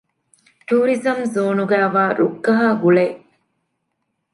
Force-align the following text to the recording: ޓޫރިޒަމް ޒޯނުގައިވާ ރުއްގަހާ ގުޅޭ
ޓޫރިޒަމް 0.67 1.21
ޒޯނުގައިވާ 1.33 2.03
ރުއްގަހާ 2.19 2.67
ގުޅޭ 2.81 3.07